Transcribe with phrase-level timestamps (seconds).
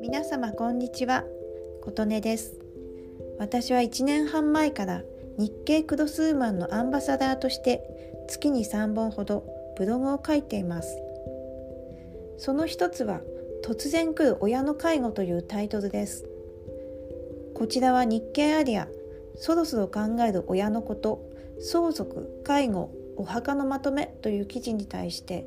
[0.00, 1.24] 皆様こんにちは。
[1.82, 2.54] 琴音です。
[3.38, 5.02] 私は1年半前から
[5.36, 7.82] 日経クロスウーマンのアンバサダーとして
[8.28, 9.44] 月に3本ほど
[9.76, 10.96] ブログを書いています。
[12.38, 13.20] その一つは
[13.62, 16.24] 突然来る親の介護というタイトルです。
[17.54, 18.88] こちらは日経アリア
[19.36, 21.28] そろそろ考える親のこと
[21.60, 25.46] 相続介護お墓のまとめという記事に対して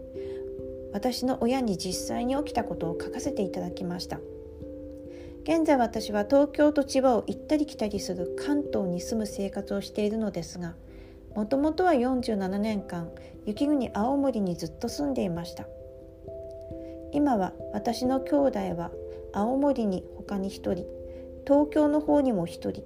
[0.91, 4.19] 私の親に実際に起きたことを書かせていただきました。
[5.43, 10.75] 現在私は東京と千葉を行ったり来たりする関東に住む生活をしているのですが
[11.36, 13.09] もともとは47年間
[13.45, 15.65] 雪国青森にずっと住んでいました。
[17.11, 18.92] 今は私の兄弟は
[19.33, 20.86] 青森に他に1人
[21.47, 22.83] 東京の方にも1人。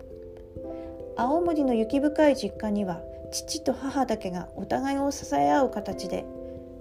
[1.15, 3.01] 青森の雪深い実家には
[3.33, 6.25] 父と母だけがお互いを支え合う形で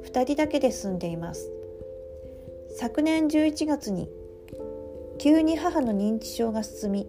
[0.04, 1.50] 2人だけで住んでいます。
[2.78, 4.08] 昨年11月に
[5.18, 7.08] 急に母の認知症が進み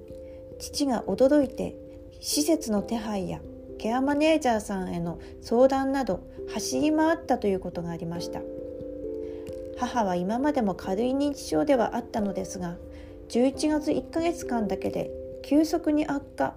[0.59, 1.75] 父が驚いて
[2.19, 3.41] 施設の手配や
[3.79, 6.21] ケアマネージャーさんへの相談など
[6.53, 8.41] 走り回ったということがありました。
[9.77, 12.77] 母は今までも軽い認知症ではあったのですが
[13.29, 15.11] 11月1ヶ月間だけで
[15.43, 16.55] 急速に悪化。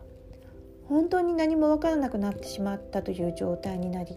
[0.89, 4.17] 本当に何も分からなくなってしまったという状態になり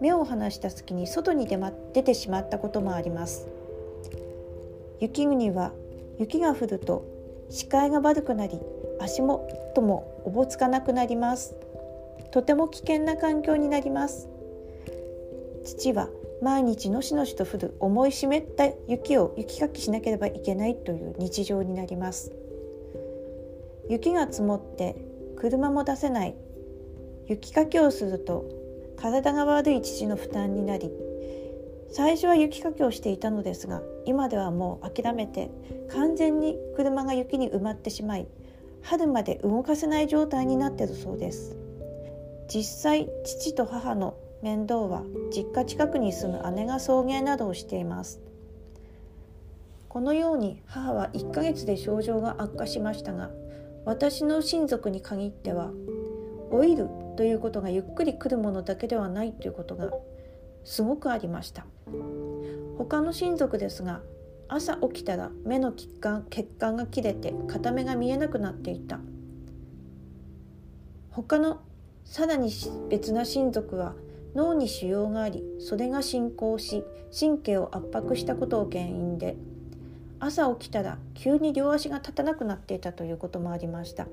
[0.00, 3.48] 目を離した隙に外に出,、ま、出てしまったこともあります。
[5.00, 5.72] 雪国は
[6.18, 7.04] 雪が降ると
[7.50, 8.60] 視界が悪くなり
[8.98, 11.54] 足元もおぼつかなくなります。
[12.30, 14.28] とても危険な環境になります。
[15.64, 16.08] 父は
[16.42, 22.32] 毎日のしのしと降る重い湿った雪を雪かきしなければいけないという日常になります。
[23.88, 24.96] 雪が積もって
[25.36, 26.34] 車も出せない。
[27.26, 28.44] 雪かきをすると
[28.96, 30.90] 体が悪い父の負担になり
[31.90, 35.50] 最初は雪かきをしていたのですが今ではもう諦めて
[35.90, 38.28] 完全に車が雪に埋まってしまい
[38.82, 41.56] 春まで動かせない状態になっているそうです。
[42.48, 45.02] 実際父と母の面倒は
[45.34, 48.20] 実家近くに住む姉が送迎などをしています。
[49.88, 53.30] このように母は1ヶ月で症状が悪化しましたが
[53.86, 55.70] 私の親族に限っては
[56.50, 59.90] 老いるということがゆっくり来るものだけではないということが
[60.64, 61.64] すごくありました。
[62.78, 64.02] 他の親族ですが
[64.48, 68.98] 朝起きたら目の血管血管が切れて片目が見えなくなっていた。
[71.10, 71.60] 他の
[72.04, 72.50] さらに
[72.90, 73.94] 別な親族は
[74.34, 76.84] 脳に腫瘍がありそれが進行し
[77.18, 79.36] 神経を圧迫したことを原因で
[80.18, 84.06] 朝起きたら急に両足が立たなくなっていたということもありました。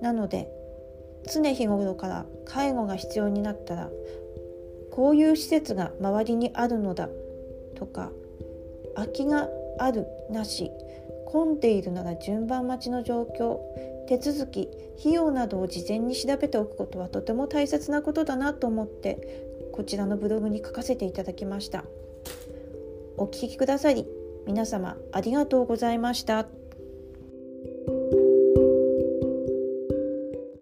[0.00, 0.48] なので
[1.32, 3.90] 常日頃から介護が必要になったら
[4.90, 7.08] こういう施設が周りにあるのだ
[7.76, 8.10] とか
[8.96, 9.48] 空きが
[9.78, 10.70] あるなし
[11.26, 13.58] 混んでいるなら順番待ちの状況
[14.08, 21.84] 手続き費用などを事前に調べておくことはとても大切なことだなと思ってこちらのブログに書かせていただきました。
[23.16, 24.06] お聴きくださり
[24.46, 26.61] 皆様ありがとうございました。